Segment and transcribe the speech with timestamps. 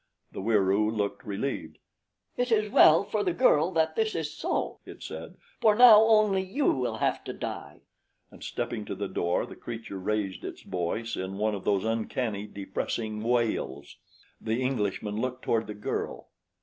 [0.31, 1.77] The Wieroo looked relieved.
[2.35, 6.41] "It is well for the girl that this is so," it said, "for now only
[6.41, 7.81] you will have to die."
[8.31, 12.47] And stepping to the door the creature raised its voice in one of those uncanny,
[12.47, 13.97] depressing wails.
[14.41, 16.29] The Englishman looked toward the girl.